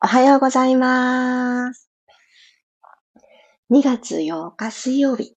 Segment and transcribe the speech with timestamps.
[0.00, 1.90] おはようございます。
[3.72, 5.34] 2月8日水曜日、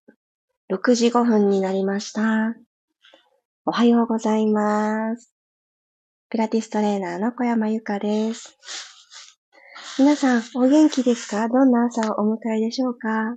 [0.71, 2.53] 6時5分になりました。
[3.65, 5.33] おはようございます。
[6.29, 8.55] ピラティストレーナーの小山由かです。
[9.97, 11.49] 皆さん、お元気ですか？
[11.49, 13.35] どんな朝をお迎えでしょうか？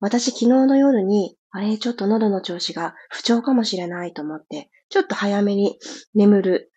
[0.00, 5.78] 私、昨日の夜に、あれ、ちょっと喉の調子が不調かもしれないと思って、ちょっと早めに
[6.14, 6.70] 眠る。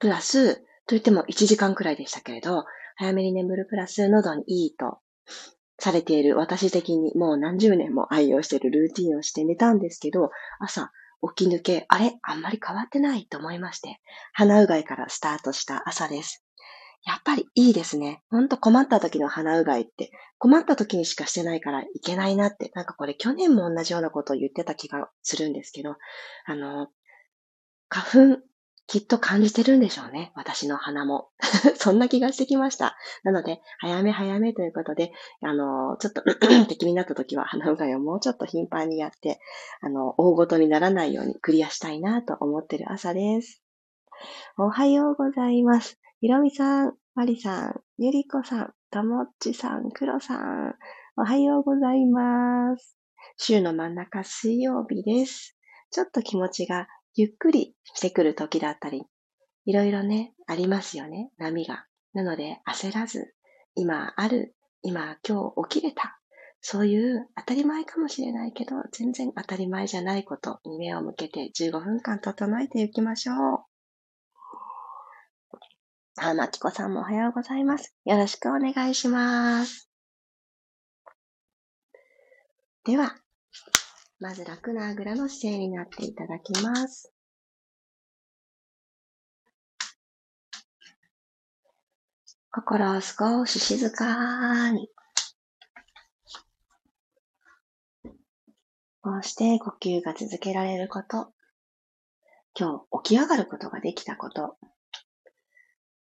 [0.00, 0.56] プラス、
[0.88, 2.64] と言っても1時間くらいでしたけれど、
[2.98, 4.98] 早めに眠るプラス喉にいいと
[5.78, 10.90] されている私的にもう何十年も愛用しているルーティンをして寝たんですけど、朝
[11.36, 12.18] 起き抜け、あれ？
[12.22, 14.00] あんまり変わってないと思いまして、
[14.32, 16.44] 鼻うがいからスタートした朝です。
[17.04, 18.24] やっぱりいいですね。
[18.28, 25.94] ほんと困った時の鼻うがいって、困った時にしかしてないからいけないなって、なんかこれ去年も同じようなことを言ってた気がするんですけど、
[26.46, 26.88] あの、
[27.88, 28.42] 花粉
[28.88, 30.32] きっと感じてるんでしょうね。
[30.34, 31.28] 私の鼻も。
[31.76, 32.96] そんな気がしてきました。
[33.22, 36.22] なので、早め早めということで、あの、ちょっと
[36.68, 39.40] 敵になった時は鼻うがいをもうちょっと頻繁にやって、
[39.82, 43.62] あの、大ごとにならないようにクリアしたいなと思ってる朝です。
[44.56, 46.00] おはようございます。
[46.22, 50.74] ひろみさん、まりさん、ゆりこさん、ともっちさん、くろさん、
[51.18, 52.96] おはようございます。
[53.36, 55.58] 週の真ん中水曜日です。
[55.90, 56.88] ちょっと気持ちが
[57.18, 59.02] ゆっくりしてくる時だったり、
[59.64, 61.84] いろいろね、ありますよね、波が。
[62.12, 63.34] なので焦らず、
[63.74, 66.20] 今ある、今今日起きれた、
[66.60, 73.36] そういう当たり前かもしれないけど、全然当たり前じゃないことに目を向けて15分間整えていきましょう。
[76.20, 77.96] あ、まきこさんもおはようございます。
[78.04, 79.90] よろしくお願いします。
[82.84, 83.16] では、
[84.20, 87.12] まず楽なあぐらの姿勢になっていただきます。
[92.50, 94.88] 心を少し静かに。
[99.00, 101.32] こうして呼吸が続けられること。
[102.58, 104.56] 今日起き上がることができたこと。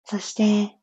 [0.05, 0.79] そして、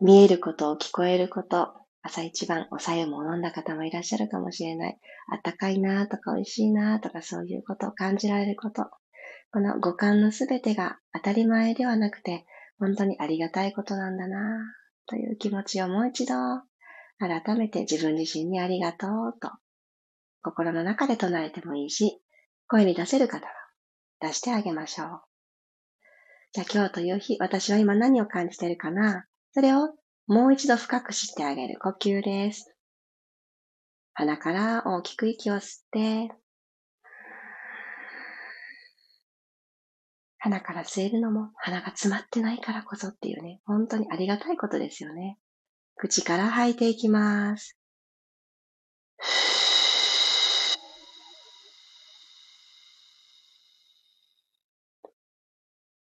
[0.00, 1.87] 見えること、聞こえること。
[2.08, 4.98] 朝一番お茶湯も飲んだ方もいらっしゃるかもしれない。
[5.30, 8.86] あったかいなとか美味しいなとかそういうことを感じられること。
[9.52, 12.46] この五感のすべてが当たり前ではなくて、
[12.78, 14.38] 本当にありがたいことなんだな
[15.06, 16.34] という気持ちをもう一度
[17.18, 19.50] 改めて自分自身にありがとうと
[20.42, 22.22] 心の中で唱えてもいいし、
[22.68, 23.52] 声に出せる方は
[24.20, 25.08] 出してあげましょう。
[26.52, 29.26] じゃあ今日という日、私は今何を感じてるかな？
[29.52, 29.94] それを
[30.28, 32.74] もう一度深く知ってあげる呼吸です。
[34.12, 36.30] 鼻から大きく息を吸って、
[40.36, 45.38] 鼻から吸えるのも鼻が詰まってないからこそっていうね、本当にありがたいことですよね。
[45.96, 47.78] 口から吐いていきます。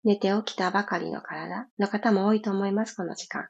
[0.04, 3.48] 寝て起きたばかりの体の方も多いと思います、この時間。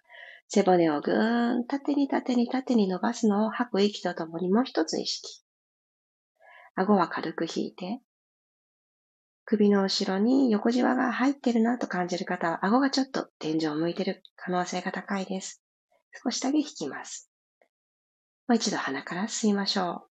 [0.47, 5.43] 背骨をぐーん縦に縦に縦に伸ばすのを吐く息とともにもう一つ意識。
[6.75, 8.01] 顎は軽く引いて、
[9.45, 15.61] 首の後ろに横じわが入ってるなと感じる方は、顎がちょっと天井を向いてる可能性が高いです。
[16.23, 17.29] 少しだけ引きます。
[18.47, 20.09] もう一度鼻から吸いましょう。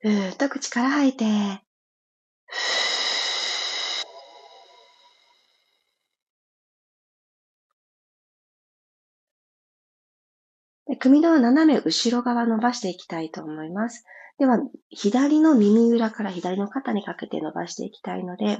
[0.00, 1.24] ふーっと口から吐いて、
[10.88, 14.04] で首の斜め後ろ側伸ばしていきたいと思います。
[14.38, 14.58] では、
[14.88, 18.58] 左の耳裏から左の肩にかけて伸ばしていきたいので、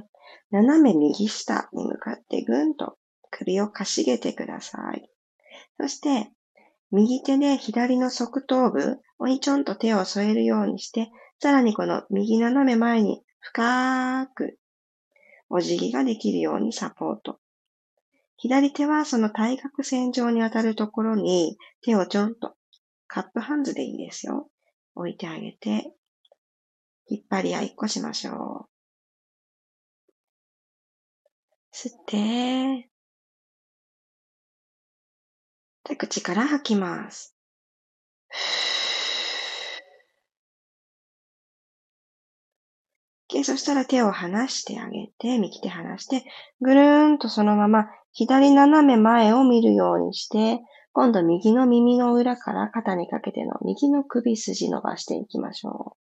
[0.50, 2.98] 斜め右下に向かってぐんと
[3.30, 5.08] 首をかしげてください。
[5.80, 6.30] そして、
[6.90, 11.10] 右手で左の側頭部にちょんと手を添えるようにして、
[11.40, 14.58] さらにこの右斜め前に深く
[15.48, 17.38] お辞儀ができるようにサポート。
[18.36, 22.54] 左手はその対角線上に当たるところに手をちょんと
[23.06, 24.48] カップハンズでいいですよ。
[24.94, 25.92] 置いてあげて、
[27.06, 28.78] 引っ張り合いっこしましょう。
[31.74, 32.88] 吸って、
[35.84, 37.34] で口から吐きます。
[43.44, 46.24] そしたら手を離してあげて、右手離して、
[46.60, 50.60] ぐるーんとそのまま左斜め前を見るようにして、
[50.92, 56.08] 今度右の耳の裏から肩にかけての右の首筋伸ばしていきましょう。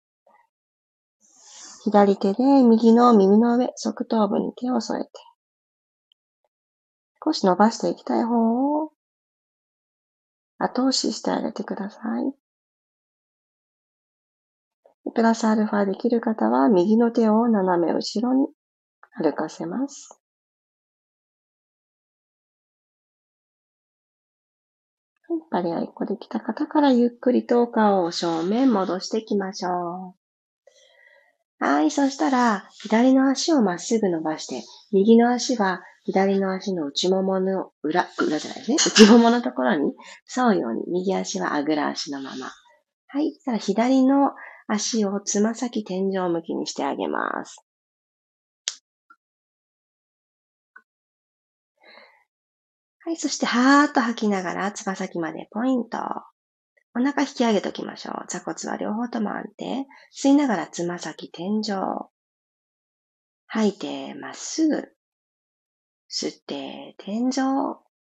[1.84, 5.10] 左手で右の耳の上、側頭部に手を添えて、
[7.24, 8.92] 少し伸ばしていきたい方を
[10.58, 12.41] 後押ししてあげてください。
[15.10, 18.46] プラスアルファできる方は右の手を斜め後ろに
[19.16, 20.22] 歩かせます。
[25.50, 30.14] バリア1個できた方からゆっくりと顔を正面戻していきましょ
[31.60, 31.64] う。
[31.64, 31.90] はい。
[31.90, 38.76] そしたら、左の足をまっすぐ伸ばして、右の足は左の足の内ももの裏、裏じゃないですね。
[38.76, 39.92] 内もものところに
[40.36, 42.50] 沿うように、右足はあぐら足のまま。
[43.06, 43.32] はい。
[43.34, 44.32] そしたら左の
[44.74, 47.62] 足をつま先天井向きにしてあげます。
[53.04, 55.98] はい、そして、はーっと吐きながら、つま先までポイント。
[56.94, 58.24] お腹引き上げときましょう。
[58.28, 59.86] 座骨は両方とも安定。
[60.14, 62.08] 吸いながらつま先天井。
[63.46, 64.88] 吐いて、まっすぐ。
[66.10, 67.91] 吸って、天井。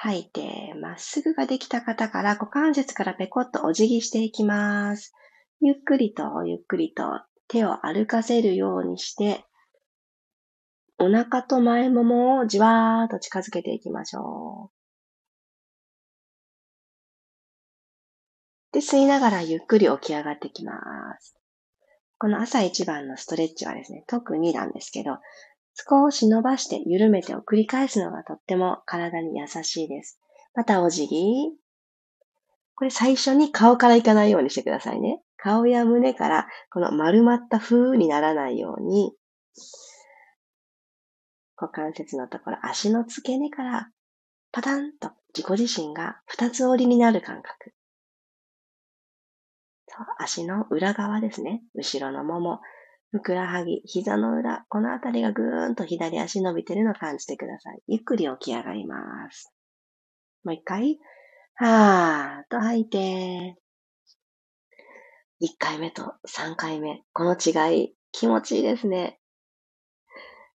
[0.00, 5.12] 吐いて、まっすぐができた方から股関節からペコッとお辞儀していきます。
[5.60, 7.02] ゆっくりと、ゆっくりと
[7.48, 9.44] 手を歩かせるようにして、
[10.98, 14.78] お腹と前ももをじわーっと近づけていきましょう。
[18.72, 20.72] で、吸いながらゆっくり起き上がってきま
[21.18, 21.34] す。
[22.18, 25.18] この朝一番のストレッチはですね、特になんですけど、
[25.88, 30.20] 少し伸ばして緩めてを繰り返すのがとっても体に優しいです。
[30.54, 31.16] またお辞儀。
[32.74, 35.22] これ最初に顔からいかないようにしてくださいね。
[35.36, 39.12] 顔や胸からこの丸まった風にならないように、
[41.56, 43.90] 股関節のところ、足の付け根から
[44.50, 47.72] パタンと自己自身が二つ折りになる感覚。
[50.18, 51.62] 足の裏側ですね。
[51.74, 52.60] 後ろのもも、
[53.10, 57.80] ふくらはぎ、膝の裏、このあたりがぐーんと左足伸びてるのを感じてください。
[57.86, 59.52] ゆっくり起き上がります。
[60.44, 60.98] もう一回、
[61.54, 63.56] はーっと吐いて、
[65.40, 69.18] 1回目と3回目、この違い、気持ちいいですね。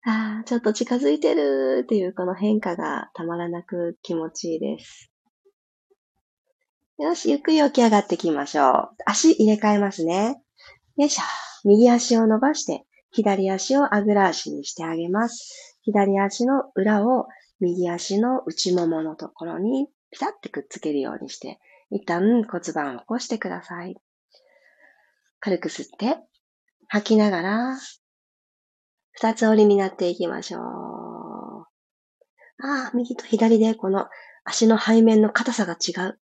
[0.04, 5.10] ああ、ちょっと近づいてるっていうこの変化がたまらなく気持ちいいです。
[6.98, 8.88] よし、ゆっくり起き上がっていきましょう。
[9.06, 10.42] 足入れ替えますね。
[10.96, 11.51] よいしょ。
[11.64, 15.76] 右足を伸ばして、左足をあぐら足にしてあげます。
[15.82, 17.26] 左足の裏を
[17.60, 21.60] 右足の内もものところにピタッてくっつけるようにして、
[21.90, 23.96] 一旦骨盤を起こしてください。
[25.40, 26.18] 軽く吸って、
[26.88, 27.78] 吐きながら、
[29.12, 30.62] 二つ折りになっていきましょう。
[32.64, 34.06] ああ、右と左でこの
[34.44, 36.18] 足の背面の硬さが違う。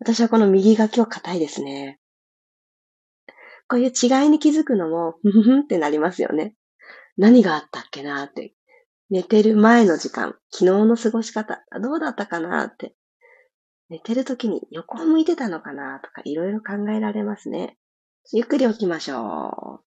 [0.00, 1.98] 私はこの右が今日硬いですね。
[3.68, 6.54] こういう違いに気づくのも、ふふふんってなりますよね。
[7.16, 8.54] 何があったっけなって。
[9.08, 12.94] 寝てる前の時間、昨日の過ごし方、どうだったかなって。
[13.88, 17.78] 寝てる時に横を向いてたのかなとかいろいろ考えられますね。
[18.32, 19.86] ゆっくり起きましょう。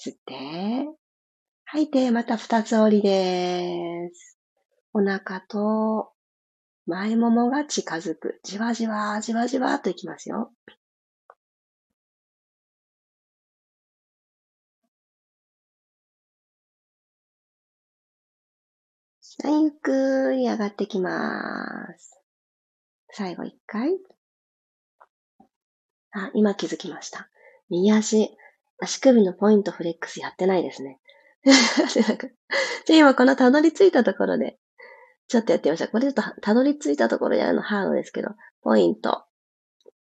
[0.00, 0.88] 吸って、
[1.64, 4.38] 吐いて、また二つ折りです。
[4.92, 6.12] お腹と
[6.86, 8.40] 前ももが近づく。
[8.44, 10.52] じわじわ、じわじわっといきますよ。
[19.44, 22.20] はい、ゆっくり上がってきます。
[23.10, 23.90] 最後一回。
[26.12, 27.28] あ、今気づきました。
[27.68, 28.30] 右足、
[28.78, 31.00] 足首のポイントフレックスやってないですね。
[31.44, 34.58] じゃあ今このたどり着いたところで、
[35.26, 35.88] ちょっとやってみましょう。
[35.88, 38.28] これちょっとたどり着いたところでやるのハードですけど、
[38.62, 39.24] ポイント。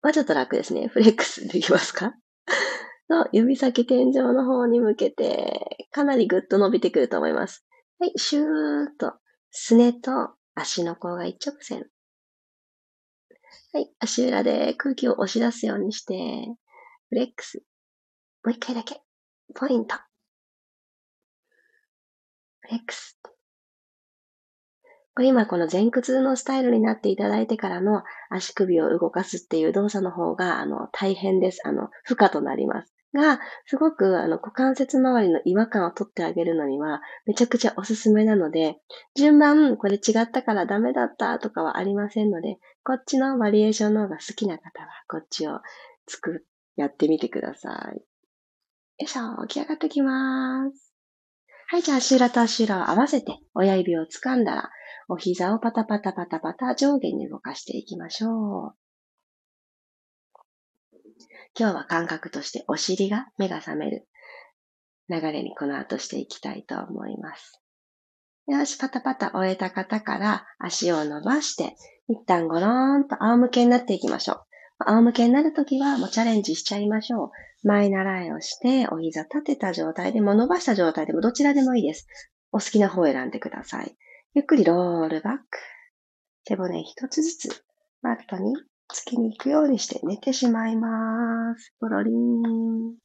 [0.03, 0.89] はちょっと楽ですね。
[0.89, 2.13] フレックスできますか？
[3.09, 7.65] の指先天井の方に向けて、かなりぐっと伸びてくると思います。
[7.99, 9.15] はい、シューッと、
[9.51, 11.87] すねと足の甲が一直線。
[13.73, 13.91] はい。
[13.99, 16.15] 足裏で空気を押し出すようにして、
[17.09, 17.63] フレックス。
[18.45, 19.01] もう一回だけ。
[19.55, 19.97] ポイント。
[22.61, 23.19] フレックス。
[25.17, 31.61] これ今この前屈のスタイルになっていただいてからの足首を動かすっていう動作の方が、あの、大変です。
[31.65, 32.93] あの、負荷となります。
[33.15, 38.77] が、すごく、あの、股関節周りの違和感を取ってあげるのには、めちゃくちゃおすすめなので、
[39.15, 45.61] 順番、これ違ったからダメだったとかはありませんので、こっちのバリエーションの方が好きな方は、こっちを
[46.07, 46.45] 作、
[46.77, 47.97] やってみてください。
[47.97, 48.03] よ
[48.99, 50.93] いしょ、起き上がってきます。
[51.69, 54.71] はい、じゃあ足裏と足裏を合わせて、親指を掴んだら、
[55.09, 58.84] お膝をパタパタパタパタ上下に動かしていきましょう。
[61.59, 64.09] 今日は感覚としてお尻が目が覚める
[65.09, 67.61] 流れにこの後していきたいと思います。
[68.47, 71.77] よし、パタパタ終えた方から足を伸ばして、
[72.09, 74.45] 一旦ゴローンと仰向けになっていきましょう。
[74.87, 77.31] 仰向けになるときはもうチャレンジしちゃいましょう。
[77.67, 82.07] 前習いをして、お膝立てた状態でも伸ばした状態でもどちらでもいいです。
[82.53, 83.97] お好きな方を選んでください。
[84.35, 85.45] ゆっくりロールバック。
[86.47, 87.65] 背骨一つずつ
[88.03, 88.55] マットに
[88.89, 91.75] つきに行くようにして寝てしまいます。
[91.81, 92.97] ポロリン。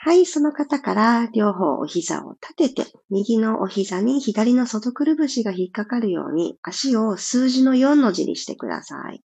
[0.00, 9.22] はい、その方から両方お膝を立てて、右のお膝に左の外くるぶしが引っかかるように足を数字の4の字にしてください。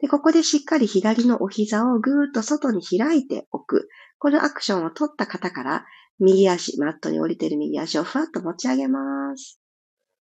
[0.00, 3.88] で、ここでしっかり左のお膝をぐーっと外に開いておく。
[4.18, 5.86] このアクションを取った方から、
[6.18, 9.58] 右足、マットに降りている右足をふわっと持ち上げます。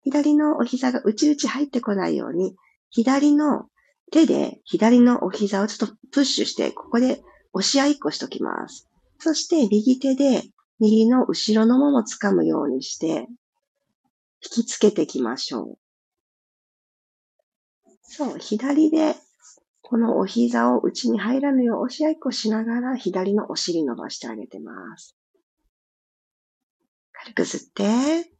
[0.03, 2.55] 左のお膝が内々入ってこないように、
[2.89, 3.65] 左の
[4.13, 8.87] 手で左のお膝をちょっとプッシュして、ここで押し合いっこしときます。
[9.17, 10.43] そして右手で
[10.79, 13.27] 右の後ろのもも掴むようにして、
[14.45, 15.77] 引きつけていきましょう。
[18.03, 19.15] そう、左で
[19.81, 25.17] このお膝を内に入らぬよう押し合いっこしながら左のお尻伸ばしてあげてます。
[27.13, 28.31] 軽く吸って、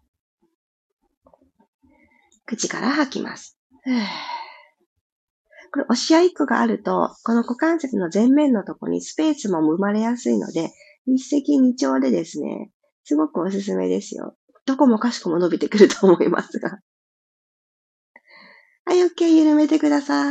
[2.46, 3.58] 口から吐きます。
[5.74, 10.70] これ、押し合いっこがあると、この股関節の前面のとこにスペースも生まれやすいので、
[11.08, 12.70] 一石二鳥でですね、
[13.03, 14.36] すごくおすすめですよ。
[14.68, 16.77] どこもかしこも伸びてくると思いますが。
[18.86, 20.27] はい、OK、緩めてください。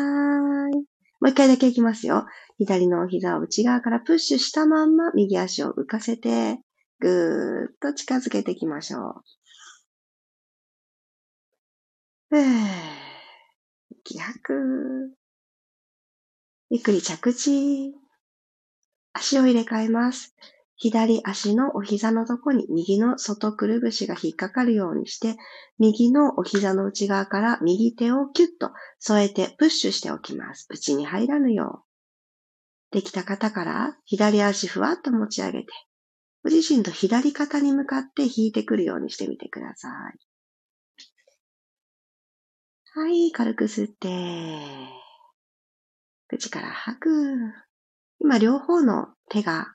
[0.76, 0.84] も
[1.22, 2.24] う一回だけいきますよ。
[2.58, 6.60] 左の膝を内側からプッシュしたまんま右足を浮かせて、
[7.00, 9.22] ぐーっと近づけていきましょ
[12.30, 12.38] う。
[14.04, 15.21] 息吐く。
[16.74, 17.92] ゆっくり着地。
[19.12, 20.34] 足を入れ替えます。
[20.76, 25.36] 左足のお膝のとこに右の外くるぶしが引っかかるようにして、
[25.78, 30.66] 右のお膝の内側から右手をキュッと添えてプッシュしておきます。
[30.70, 31.84] 内に入らぬよ
[32.90, 32.94] う。
[32.94, 35.66] できた方から左足ふわっと持ち上げて、
[36.42, 39.92] ご自身と左肩に向かって引いてくるようにしてみてください。
[42.94, 45.01] はい、軽く吸って、
[46.32, 47.08] 口から吐く。
[48.18, 49.74] 今、両方の手が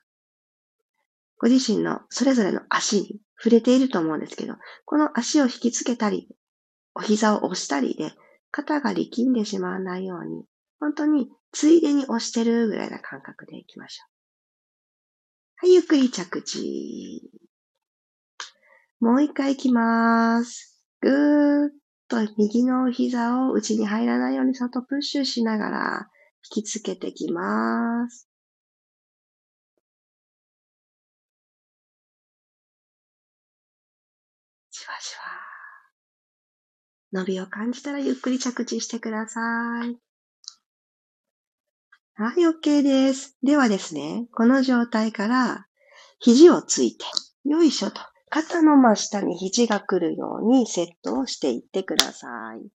[1.38, 6.28] ご自身のそれぞれの足に触れていると思うんですけど、この足を引きつけたり、
[6.94, 8.12] お膝を押したりで、
[8.50, 10.44] 肩が力んでしまわないように、
[10.80, 14.04] 本当についでに押してるぐらいな感覚でいきましょ
[15.64, 15.66] う。
[15.66, 17.30] はい、ゆっくり着地。
[19.00, 20.82] もう一回いきます。
[21.00, 21.70] ぐーっ
[22.08, 26.08] と右のお膝を内に入らないように外プッシュしながら
[26.44, 28.28] 引きつけてきます。
[34.70, 35.22] じわじわ。
[37.12, 39.40] 伸びを感じたらゆっくり着地してくださ
[39.84, 39.98] い。
[42.14, 43.36] はい、OK です。
[43.42, 45.66] ではですね、この状態から
[46.18, 47.04] 肘をついて、
[47.44, 52.26] よいしょと、肩の真下に肘が来るようにセットをしていってくださ
[52.56, 52.68] い。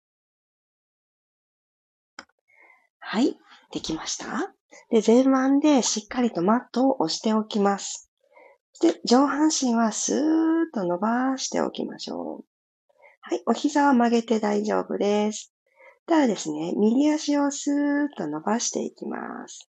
[2.99, 3.37] はい、
[3.73, 4.53] できました
[4.89, 8.11] で、前腕でしっかりとマットを押しておきます。
[8.81, 10.21] で、上半身はスーッ
[10.71, 12.45] と伸ばしておきましょう。
[13.21, 15.51] はい、お膝は曲げて大丈夫です。
[16.05, 19.67] ただですね、右足をスーッと伸ばしていきます。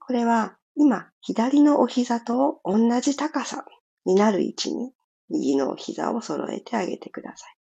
[0.00, 3.64] これは今、左のお膝と同じ高さ
[4.04, 4.92] になる位置に
[5.30, 7.56] 右のお膝を揃えてあげてください。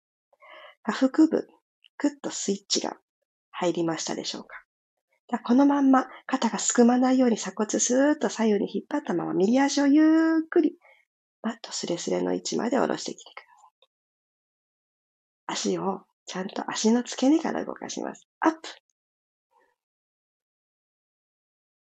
[0.82, 1.48] 下腹部、
[1.96, 2.96] クッとスイッチが
[3.50, 4.59] 入りましたでしょうか
[5.38, 10.76] このまんま肩がすくまないように鎖骨スーッと左右に引っ張ったまま右足をゆっくり
[11.42, 13.42] マットスレスレの位置まで下ろしてきてくだ
[15.56, 15.70] さい。
[15.70, 18.26] 足をちゃんと足の付け根から動かします。
[18.40, 18.58] アップ。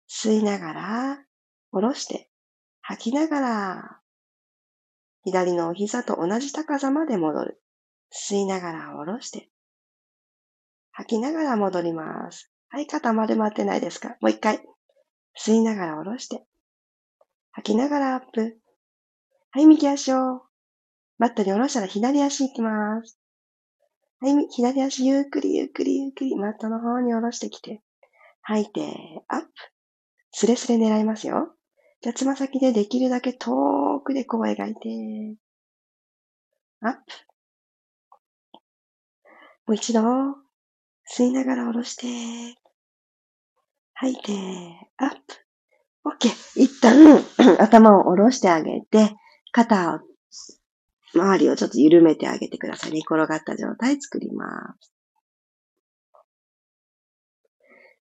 [0.09, 1.25] 吸いながら
[1.71, 2.29] 下ろして
[2.81, 3.99] 吐きながら
[5.23, 7.61] 左のお膝と同じ高さまで戻る。
[8.13, 9.49] 吸いながら下ろして
[10.91, 12.52] 吐きながら戻ります。
[12.73, 14.17] はい、肩丸まってないですか？
[14.19, 14.59] もう一回。
[15.39, 16.43] 吸いながら下ろして。
[17.51, 18.57] 吐きながらアップ。
[19.51, 20.41] はい、右足を。
[21.19, 23.19] マットに下ろしたら左足行きます。
[24.21, 27.83] はい、左足ゆっくりゆっくりゆっくりマットの方に下ろしてきて。
[28.41, 28.91] 吐いて、
[29.27, 29.47] アップ。
[30.31, 31.53] スレスレ狙いますよ。
[32.01, 35.37] じゃあ、つま先でできるだけ遠くでこう描いて。
[36.81, 36.99] アップ。
[39.67, 40.01] もう一度、
[41.15, 42.07] 吸いながら下ろして。
[44.03, 44.33] 吐いて、
[44.97, 45.17] アップ。
[46.05, 46.27] OK。
[46.61, 47.23] 一旦、
[47.57, 49.15] 頭を下ろしてあげて、
[49.53, 49.99] 肩を、
[51.15, 52.91] 周りをちょっと緩めてあげてください。
[52.91, 54.45] 寝転がった状態作りま
[54.81, 54.93] す。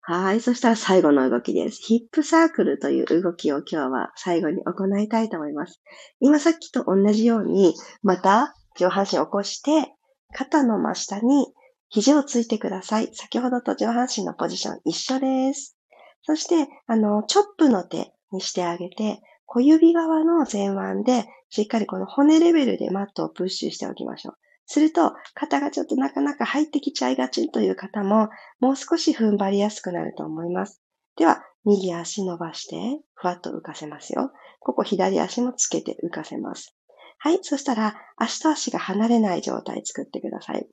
[0.01, 0.41] はい。
[0.41, 1.79] そしたら最後の動きです。
[1.84, 5.81] ヒップサークルという動きを今日は最後に行いたいと思います。
[6.20, 9.93] 今さっきと同じように、また上半身を起こして、
[10.34, 11.53] 肩の真下に
[11.89, 13.13] 肘をついてください。
[13.13, 15.77] 先ほどと上半身のポジション一緒です。
[16.24, 24.36] そして、あの、チョップの手にしてあげて、小指側の前腕で、しっかりこの骨レベルでマットをプッシュしておきましょう。
[24.66, 30.82] すると、肩がちょっとなかなか入ってきちゃいがちという方も、もう少し踏ん張りやすくなると思います。
[31.18, 34.32] では、右足伸ばして、ふわっと浮かせますよ。
[34.60, 36.75] ここ左足もつけて浮かせます。
[37.18, 37.40] はい。
[37.42, 40.68] そしたら、足と足が離れない状態作ってください。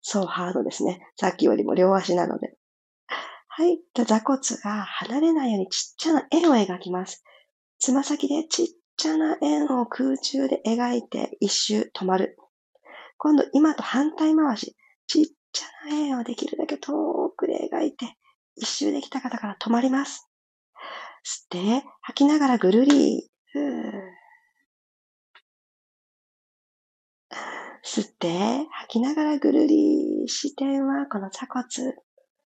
[0.00, 1.00] そうハードですね。
[1.16, 2.56] さっきよりも両足なので。
[3.58, 3.80] はい。
[3.94, 7.24] 座骨が離れないようにちっちゃな円を描きます。
[7.78, 8.66] つま先でちっ
[8.98, 12.36] ちゃな円を空中で描いて一周止まる。
[13.16, 18.18] 今度今と反対回し、ちっちゃな円をできるだけ遠くで描いて、
[18.56, 20.28] 一周できた方から止まります。
[21.24, 23.30] 吸って、吐きながらぐるり。
[27.82, 30.28] 吸って、吐きながらぐるり。
[30.28, 32.05] 視点はこの座骨。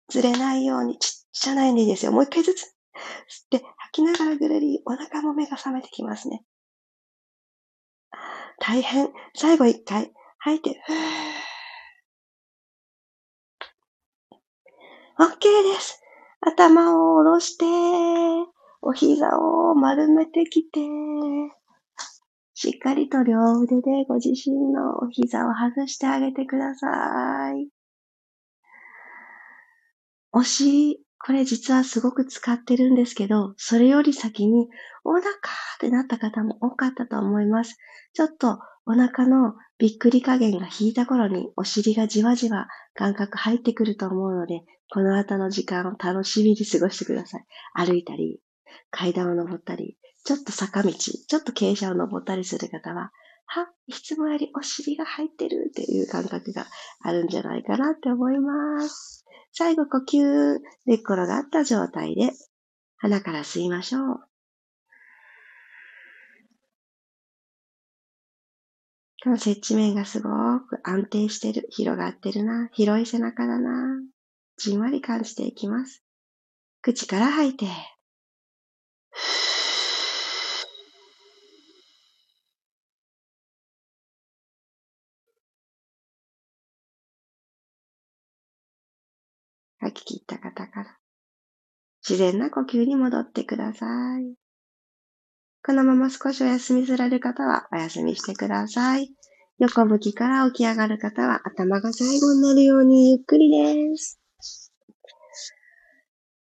[0.10, 2.12] ずれないようにちっちゃな円でいいですよ。
[2.12, 2.64] もう一回ずつ。
[2.64, 2.70] 吸っ
[3.50, 4.82] て、吐きながらぐるり。
[4.86, 6.44] お腹も目が覚めてきますね。
[8.60, 9.10] 大変。
[9.36, 10.12] 最後一回。
[10.40, 10.96] 吐いて、ふー。
[15.20, 16.02] OK です。
[16.42, 17.66] 頭を下ろして、
[18.82, 20.80] お膝を丸めてきて、
[22.54, 27.77] しっかりと両腕でご自身のお膝を外してあげてください。
[30.38, 34.68] お尻、これ実はすごく使ってるんですけど、それより先に
[35.04, 35.32] お腹っ
[35.80, 37.76] てなった方も多かったと思います。
[38.14, 47.46] ちょっとお腹のびっくり加減が引いた頃にお尻がじわじわ感覚入ってくると思うので、この後の時間を楽しみに過ごしてください。
[47.74, 48.40] 歩いたり、
[48.92, 53.10] 階段を登ったり、ちょっと坂道、ちょっと傾斜を登ったりする方は、
[53.48, 56.68] は、いつもよりお尻が入ってるっていう感覚が
[57.02, 59.26] あるんじゃないかなって思います。
[59.54, 62.32] 最後呼吸で転がった状態で
[62.98, 64.28] 鼻から吸いましょう。
[69.24, 74.02] この接地面がすごく安定してる、広がってるな、広い背中だな、
[74.58, 76.04] じんわり感じていきます。
[76.82, 77.66] 口から吐いて、
[89.98, 90.98] き切った方から、
[92.08, 93.86] 自然な呼吸に戻ってくださ
[94.20, 94.36] い。
[95.66, 99.12] このまま少しお休みされる方はお休みしてください。
[99.60, 104.22] 横向きから起き上がる方は頭が最後になるようにゆっくりです。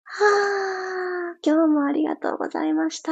[0.03, 3.11] はぁ、今日もありがとうございました。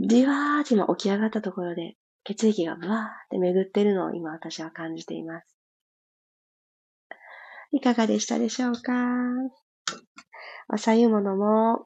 [0.00, 5.57] じわーじ今起き上がったところで血液がブワーって巡ってるのを今私は感じています。
[7.72, 8.92] いかがでしたでしょうか？
[10.72, 11.84] おさゆものも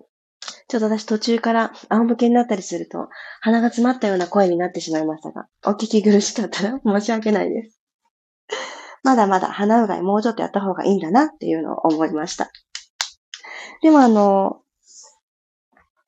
[0.68, 3.08] ちょっと私途中から仰向けになったりすると、
[3.40, 7.78] 鼻が詰まったような声になってしまいましたが、お聞き苦しかったら申し訳ないです。
[9.04, 12.50] まだまだ鼻うがいもうちょっとやった方がいいんだなっていうのを思いました。
[13.82, 14.60] でもあの、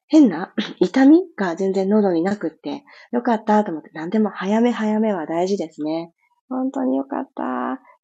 [0.07, 6.13] 変な痛みが全然喉になくって、よかったと思って何でも早め早めは大事ですね。
[6.49, 7.43] 本当によかった。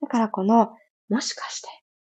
[0.00, 0.70] だからこの、
[1.10, 1.68] もしかして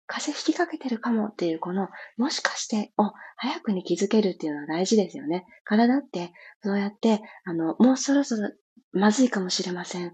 [0.07, 5.47] 風邪ひきかけてるかもっていうこの、もしかして、お、早くに気づけるっていうのは大事ですよね。
[5.65, 8.51] 体って、そうやって、あの、もうそろそろ
[8.93, 10.13] まずいかもしれません。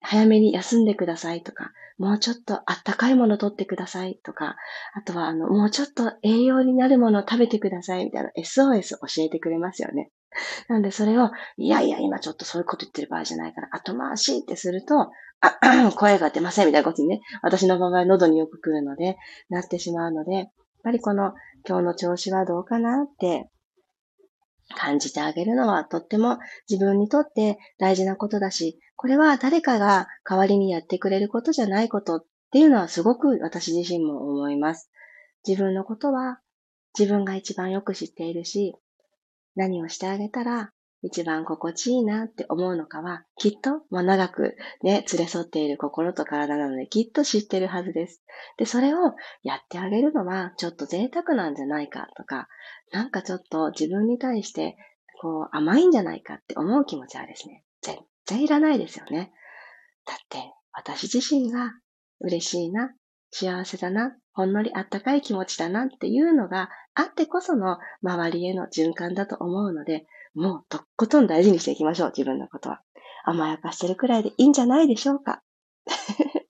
[0.00, 4.56] 早めに休んでくださいとか、もうちょっとあったかいもの取ってくださいとか、
[4.94, 10.10] あとはあの、もうちょっと栄養になるものを食べてくださいみたいな SOS 教えてくれますよね。
[10.68, 15.10] なんでそれを、いやいや、今ちょっとそういうこと言ってる場合じゃないから、後回しってすると、
[15.40, 19.16] あ、 声が出ませんみたいなことにね、私の場合喉によく来るので、
[19.48, 20.48] なってしまうので、やっ
[20.82, 21.34] ぱりこの
[21.66, 23.50] 今日の調子はどうかなって
[24.76, 26.38] 感じてあげるのはとっても
[26.68, 34.90] 自分にとって大事なことだし、これは誰かが代わりにやってくれることじゃないことっていうのはすごく私自身も思います。
[35.46, 36.40] 自分のことは
[36.98, 38.74] 自分が一番よく知っているし、
[39.58, 40.70] 何をしてあげたら
[41.02, 48.22] 一番心地いいなって思うのかは、きっと、まあ、長くね、連れ添っている心と体なので、きっと知ってるはずです。
[48.56, 52.48] で、それをやってあげるのは、ちょっと贅沢なんじゃないかとか、
[52.90, 54.76] なんかちょっと自分に対して、
[55.20, 59.30] こう、甘いんじゃないかって思う気持ちはですね、全然いらないですよね。
[60.04, 61.72] だって、私自身が
[62.20, 62.92] 嬉しいな、
[63.30, 72.80] 幸せだな、ほんのりあったかい気持ちだなっていうのがあってこその周りへの循環だと思うので、もうとっことん大事にしていきましょう、自分のことは。
[73.24, 75.42] 甘やかしてるくらいでいいんじゃないでしょうか。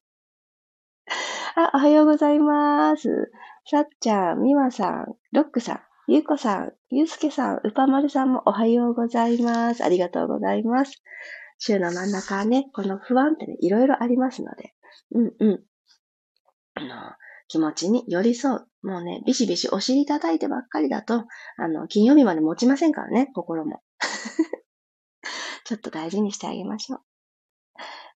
[1.56, 3.32] あ、おはようございます。
[3.64, 9.82] さっちゃん、みわさん、ロックさん、ゆうこさん、ゆうすけさん、うぱまるさんもおはようございます。
[9.82, 11.02] ありがとうございます。
[11.56, 14.74] 週の真ん中はね、この不安ってね、いろいろありますので、
[15.12, 15.64] うんうん。
[16.74, 17.16] あの、
[17.48, 18.86] 気持ちに寄り添う。
[18.86, 21.24] もうね、ビシビシお尻叩いてばっかりだと、
[21.56, 23.82] あの、金曜日まで持ちませんからね、心も。
[25.64, 27.00] ちょっと大事にしてあげましょう。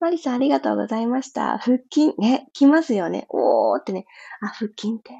[0.01, 1.59] マリさんありがとうございました。
[1.59, 3.27] 腹筋、ね、来ますよね。
[3.29, 4.07] おーってね、
[4.41, 5.13] あ、腹筋って、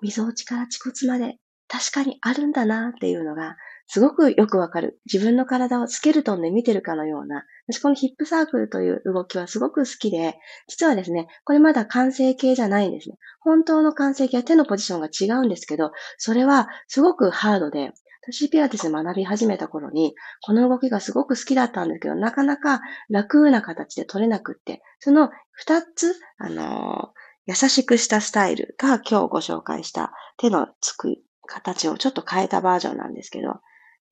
[0.00, 5.00] 溝落ちから恥骨まで確かにあるんだなっていうのが、すごくよくわかる。
[5.12, 10.36] 自分の体をスケルトンで見てるかのような、私このヒップサークルという動きはすごく好きで、
[10.68, 13.16] 実はですね、これまだ完成形じゃないんですね。
[13.40, 17.92] 本当の完成形は手のポジションが違うんですけど、それはすごくハードで、
[18.24, 31.16] 私ピラティス学び始めた頃に、この動きがすごく好きだったんですけど、なかなか楽な形で取れなくって、その二つ、あのー、優しくしたスタイルが今日ご紹介した手のつく
[31.46, 33.60] 形をちょっと変えたバージョンなんですけど、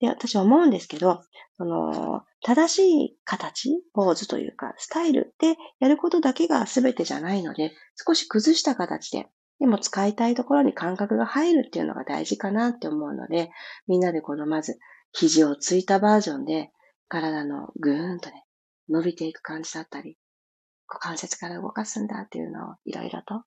[0.01, 1.21] で、私は思うんですけど、
[1.57, 9.27] その、正しい形、ポーズというか、スタイルでやることだけが全てじゃないので、少し崩した形で、
[9.59, 13.51] でも使いたいところに感覚が入るっていうのが大事かなって思うので、
[13.87, 14.79] みんなでこのまず、
[15.13, 16.71] 肘をついたバージョンで、
[17.07, 18.45] 体のぐーんとね、
[18.89, 20.17] 伸びていく感じだったり、
[20.87, 23.43] 股関節から動かすんだっていうのをいろいろと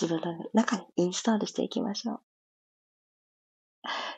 [0.00, 2.20] 自分の中にインストールしていきましょう。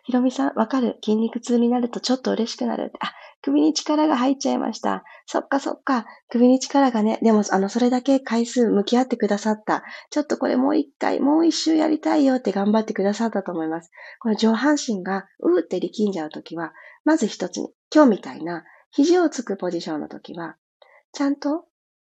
[0.04, 0.98] ひろみさん、わかる。
[1.02, 2.92] 筋肉痛になるとちょっと嬉しくなる。
[3.00, 5.04] あ、首に力が入っちゃいました。
[5.26, 6.06] そっかそっか。
[6.28, 9.84] 首に力がね、でも、あの、それだけ回数向き合ってくださった。
[10.10, 13.90] ちょっとこれもう一回、もう一周やりたいよって頑張ってくださったと思います。
[14.20, 16.72] この上半身が、うーって力んじゃうときは、
[17.04, 20.56] まず一つに、今日みたいな、肘をつくポジションのときは、
[21.12, 21.64] ちゃんと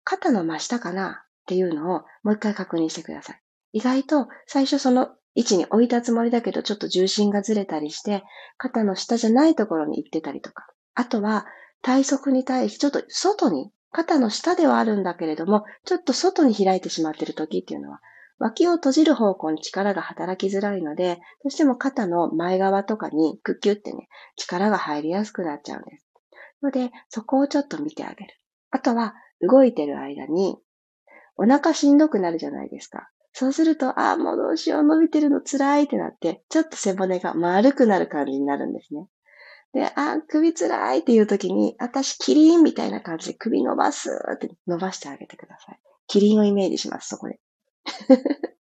[0.04, 3.42] 肩の真下かなっていうのをもう一回確認してください。
[3.74, 8.24] 意外と最初その位置に置いたつもりだけど、ちょっと重心がずれたりして、
[8.58, 10.68] 肩の下じゃないところに行ってたりとか。
[10.94, 11.46] あとは、
[11.82, 18.02] 体側に対して、ちょっと外に、肩の下ではあるんだけれども、ちょっと外に開いてしまっている時っていうのは、
[18.40, 26.08] 脇を閉じる方向に力が働きづらいので、どうしても肩の前側とかにクッキュってね、力が入りやすくなっちゃうんです。
[26.64, 28.34] ので、そこをちょっと見てあげる。
[28.72, 30.58] あとは、動いてる間に、
[31.36, 33.10] お腹しんどくなるじゃないですか。
[33.34, 39.08] そうすると、ああ、もうどうしよう、伸びてるの辛いってなって、ちょっと背骨が丸くなる感じになるんですね。
[39.74, 45.80] で、ああ、首辛いっていう時に、私、キリンみたいな感じで首伸ばすって伸ばしてあげてください。
[46.08, 47.40] キリンをイメージします、そこで。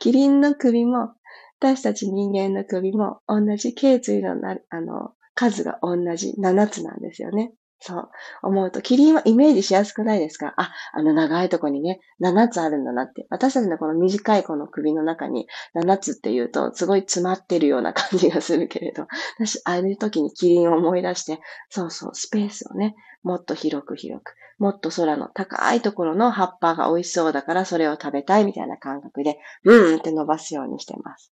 [0.00, 1.14] キリンの首も、
[1.60, 7.52] 私たち人間の首も同じ頸椎のあの数が同じ7つなんですよね。
[7.82, 8.08] そう。
[8.42, 10.52] 思うと、キリンはイメージしやすくないですか？
[10.58, 13.26] あ、あの長いとこにね、7つあるんだなって。
[13.30, 19.06] 私たちのこの短いこの首の中に7つって言うと、すごい詰まってるような感じがするけれど、
[19.38, 21.40] 私、ああいう時にキリンを思い出して、
[21.70, 31.32] そうそう、スペースをね、もっと広く広く、もっと空の高いところの葉っぱが美味しそうだからそれを食べたいみたいな感覚で、ブーンって伸ばすようにしてます。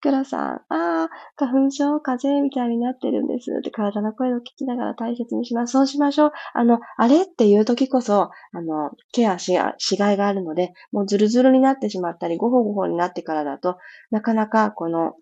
[0.00, 5.72] クラさん、ああ、花粉症、風邪みたいになってるんですって体の声を聞きながら大切にします。
[5.72, 6.32] そうしましょう。
[6.54, 13.78] あの、あれっていう時こそ、あの、ケアし、しがいがあるので、もうズルズルになってしまったり、ごほごほになってからだと、
[14.10, 15.14] なかなかこの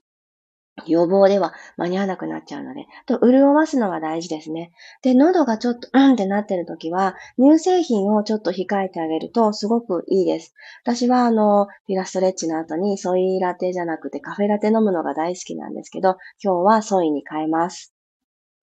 [0.87, 4.73] 予防では間に合わなくなっちゃうので、と潤わすのが大事ですね。
[5.03, 10.55] で、喉がちょっとうんってなってる時は、乳製品をちょっと控えてあげるとすごくいいです。
[10.83, 17.95] 私はあの、ピラストレッチの後にソイラテじゃなくてカフェラテ飲むのが大好きなんですけど、今日はソイに変えます。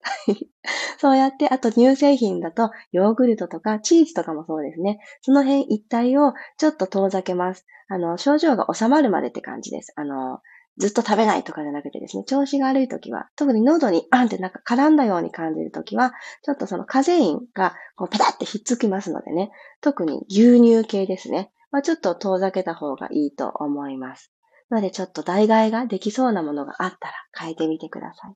[0.98, 5.00] そうやって、あと乳製品だとヨーグルトとかチーズとかもそうですね。
[5.22, 7.66] その辺一体をちょっと遠ざけます。
[7.88, 9.94] あの、症状が収まるまでって感じです。
[9.96, 10.40] あの、
[10.78, 24.32] ずっと食べないとかじゃなくてですね、調子が悪い時は、特に喉にあんってなんか絡んだように感じる時は、ちょっとそのカゼインがこうペタってひっつきますのでね、特に牛乳系ですね、まあ、ちょっと遠ざけた方がいいと思います。
[24.70, 28.36] なのでちょっと代替ができそうなものがあったら変えてみてください。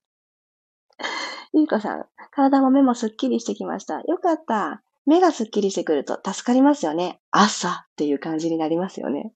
[1.54, 4.02] ゆうこさん、体も目もすっきりしてきました。
[4.02, 4.82] よかった。
[5.06, 7.22] 目がすっきりしてくると助かりますよね。
[7.32, 9.34] 朝っていう感じになりますよね。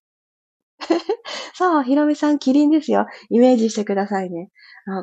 [1.53, 3.05] そう、ひろみさん、キリンですよ。
[3.29, 4.49] イメージしてくださいね。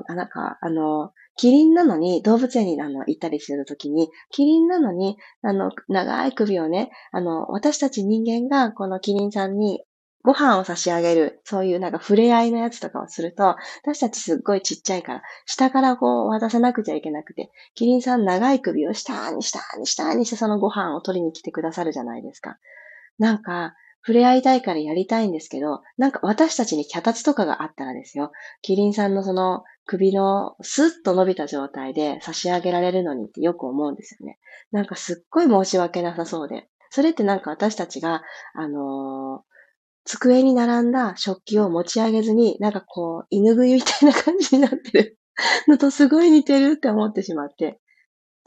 [0.09, 9.83] あ、なんか、あの、キリンなのに、動物園にあの行ったりするときに、キリンなのに、あの、長い首をね、あの、私たち人間がこのキリンさんに
[10.23, 22.57] ご飯を差し上げる、そういうなんか触れ合いのやつとかをすると、私たちすっごいちっちゃいから、下からこう渡さなくちゃいけなくて、キリンさん長い首を下に下に下にしてそのご飯を取りに来てくださるじゃないですか。
[23.19, 23.75] なんか、
[24.07, 28.31] 触れ合いたいからやりたいんですけど、なんか私たちに脚立とかがあったらですよ、
[28.63, 34.39] キリンさんのその首のスッと伸びた状態で差し上げられるのにってよく思うんですよね。
[34.71, 36.69] なんかすっごい申し訳なさそうで。
[36.91, 38.23] それってなんか私たちが、
[38.55, 39.43] あのー、
[40.05, 45.19] 机に並んだ食器を持ち上げずに、なんかこう、犬食いみたいな感じになってる
[45.67, 47.81] のとすごい似てるって思ってしまって。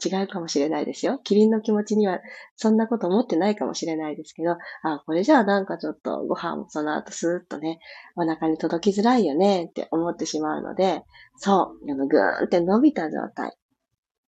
[0.04, 1.18] 違うかもしれないですよ。
[1.22, 2.20] キリンの気持ちには
[2.56, 7.78] そんなこと思ってないかもしれないですけど、あ、これじゃあなんかちょっとご飯もその後スーッとね、
[8.16, 11.02] お腹に届きづらいよねって思ってしまうので、
[11.36, 13.56] そう、あのぐーんって伸びた状態。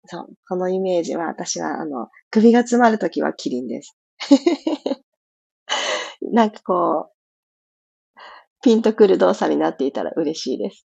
[0.07, 3.97] そう、このイメージは私はあの、首が詰まるときはキリンです。
[6.33, 7.13] なんかこう、
[8.63, 10.87] ピンとくる動作になっていたら嬉しいです。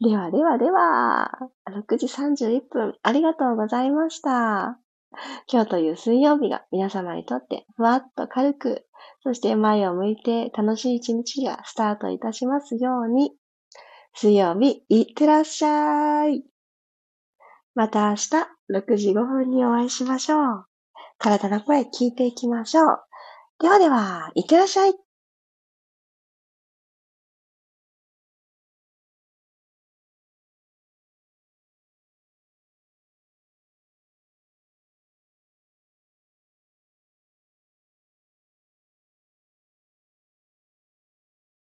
[0.00, 1.28] ではではでは、
[1.68, 4.78] 6時31分、ありがとうございました。
[5.50, 8.86] 今日という水曜日が皆様にとってふわっと軽く、
[9.24, 13.32] そして前を向いて楽しい一日がスタートいたしますように、
[14.14, 16.44] 水曜日、いってらっしゃい。
[17.74, 18.28] また明日
[18.72, 20.64] 6時5分にお会いしましょう。
[21.18, 22.98] 体の声聞いていきましょう。
[23.58, 25.07] ではでは、いってらっしゃい。